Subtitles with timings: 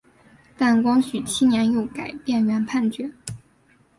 [0.57, 3.11] 但光绪七年又改变原判决。